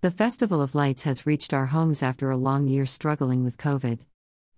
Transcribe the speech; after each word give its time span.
The 0.00 0.12
Festival 0.12 0.62
of 0.62 0.76
Lights 0.76 1.02
has 1.02 1.26
reached 1.26 1.52
our 1.52 1.66
homes 1.66 2.04
after 2.04 2.30
a 2.30 2.36
long 2.36 2.68
year 2.68 2.86
struggling 2.86 3.42
with 3.42 3.58
COVID. 3.58 3.98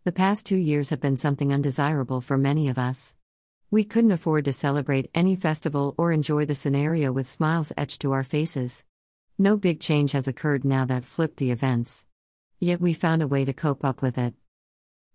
The 0.05 0.13
past 0.13 0.45
two 0.45 0.59
years 0.59 0.91
have 0.91 1.01
been 1.01 1.17
something 1.17 1.51
undesirable 1.51 2.21
for 2.21 2.37
many 2.37 2.69
of 2.69 2.77
us. 2.77 3.15
We 3.71 3.85
couldn't 3.85 4.11
afford 4.11 4.45
to 4.45 4.53
celebrate 4.53 5.11
any 5.15 5.35
festival 5.37 5.95
or 5.97 6.13
enjoy 6.13 6.45
the 6.45 6.55
scenario 6.55 7.11
with 7.11 7.27
smiles 7.27 7.73
etched 7.79 8.03
to 8.03 8.13
our 8.13 8.23
faces. 8.23 8.85
No 9.39 9.57
big 9.57 9.81
change 9.81 10.13
has 10.13 10.29
occurred 10.29 10.63
now 10.63 10.85
that 10.85 11.07
flipped 11.07 11.39
the 11.39 11.53
events. 11.53 12.05
Yet 12.59 12.83
we 12.83 12.93
found 12.93 13.23
a 13.23 13.27
way 13.27 13.47
to 13.47 13.55
cope 13.55 13.83
up 13.83 14.03
with 14.03 14.19
it. 14.19 14.35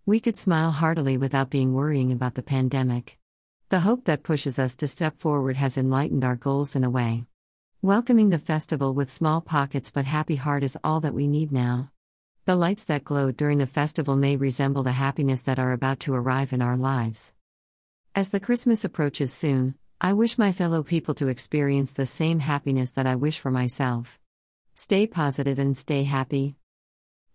We 0.08 0.20
could 0.20 0.38
smile 0.38 0.72
heartily 0.72 1.20
without 1.20 1.52
being 1.52 1.76
worrying 1.76 2.12
about 2.12 2.34
the 2.34 2.42
pandemic. 2.42 3.20
The 3.70 3.82
hope 3.82 4.06
that 4.06 4.24
pushes 4.24 4.58
us 4.58 4.76
to 4.78 4.88
step 4.88 5.20
forward 5.20 5.58
has 5.58 5.78
enlightened 5.78 6.24
our 6.24 6.36
goals 6.36 6.76
in 6.76 6.84
a 6.84 6.90
way. 6.90 7.26
Welcoming 7.82 8.32
the 8.32 8.40
festival 8.40 8.96
with 8.96 9.12
small 9.12 9.42
pockets 9.42 9.92
but 9.92 10.06
happy 10.06 10.38
heart 10.38 10.64
is 10.64 10.78
all 10.84 11.02
that 11.02 11.14
we 11.14 11.28
need 11.28 11.52
now. 11.52 11.92
The 12.46 12.56
lights 12.56 12.84
that 12.86 13.04
glow 13.04 13.32
during 13.32 13.60
the 13.60 13.68
festival 13.68 14.16
may 14.16 14.38
resemble 14.38 14.82
the 14.82 14.94
happiness 14.94 15.44
that 15.44 15.60
are 15.60 15.72
about 15.72 16.00
to 16.02 16.14
arrive 16.16 16.52
in 16.52 16.64
our 16.64 16.78
lives. 16.78 17.34
As 18.16 18.32
the 18.32 18.40
Christmas 18.40 18.84
approaches 18.86 19.32
soon, 19.32 19.76
I 20.02 20.14
wish 20.14 20.40
my 20.40 20.52
fellow 20.52 20.82
people 20.82 21.14
to 21.16 21.28
experience 21.28 21.92
the 21.92 22.08
same 22.08 22.40
happiness 22.40 22.92
that 22.92 23.06
I 23.06 23.16
wish 23.16 23.40
for 23.40 23.52
myself. 23.52 24.20
Stay 24.74 25.06
positive 25.06 25.60
and 25.60 25.78
stay 25.78 26.04
happy. 26.04 26.56